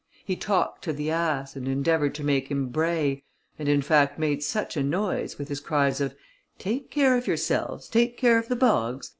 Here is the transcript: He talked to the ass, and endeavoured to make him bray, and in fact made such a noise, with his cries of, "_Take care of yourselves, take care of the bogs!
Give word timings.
He 0.25 0.35
talked 0.35 0.83
to 0.85 0.93
the 0.93 1.11
ass, 1.11 1.55
and 1.55 1.67
endeavoured 1.67 2.15
to 2.15 2.23
make 2.23 2.49
him 2.49 2.69
bray, 2.69 3.21
and 3.59 3.69
in 3.69 3.83
fact 3.83 4.17
made 4.17 4.41
such 4.41 4.75
a 4.75 4.81
noise, 4.81 5.37
with 5.37 5.47
his 5.47 5.59
cries 5.59 6.01
of, 6.01 6.15
"_Take 6.59 6.89
care 6.89 7.15
of 7.15 7.27
yourselves, 7.27 7.87
take 7.87 8.17
care 8.17 8.39
of 8.39 8.47
the 8.47 8.55
bogs! 8.55 9.09